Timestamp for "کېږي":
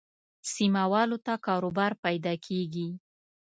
2.45-2.87